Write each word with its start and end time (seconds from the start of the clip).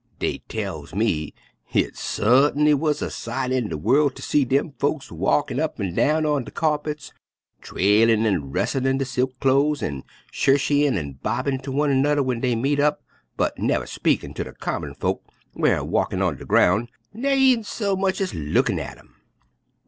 Dey 0.17 0.39
tells 0.49 0.95
me 0.95 1.31
hit 1.63 1.95
sut'n'y 1.95 2.73
wuz 2.73 3.03
a 3.03 3.11
sight 3.11 3.51
in 3.51 3.69
de 3.69 3.77
worl' 3.77 4.09
ter 4.09 4.23
see 4.23 4.43
dem 4.45 4.69
'ar 4.69 4.73
folks 4.79 5.11
walkin' 5.11 5.59
up 5.59 5.79
an' 5.79 5.93
down 5.93 6.25
on 6.25 6.43
de 6.43 6.49
kyarpets, 6.49 7.11
trailin' 7.61 8.25
an' 8.25 8.51
rus'lin' 8.51 8.97
der 8.97 9.05
silk 9.05 9.39
clo'es, 9.39 9.83
an' 9.83 10.03
curchyin' 10.33 10.97
an' 10.97 11.19
bobbin' 11.21 11.59
ter 11.59 11.69
one 11.69 12.01
nu'rr 12.01 12.15
w'en 12.15 12.39
dey 12.39 12.55
met 12.55 12.79
up, 12.79 13.03
but 13.37 13.59
nuver 13.59 13.85
speakin' 13.85 14.33
ter 14.33 14.43
de 14.45 14.53
common 14.53 14.95
folks 14.95 15.29
whar 15.53 15.83
walkin' 15.83 16.19
on 16.19 16.35
de 16.35 16.45
groun', 16.45 16.87
ner 17.13 17.29
even 17.35 17.63
so 17.63 17.95
much 17.95 18.19
ez 18.19 18.33
lookin' 18.33 18.79
at 18.79 18.97
'em. 18.97 19.13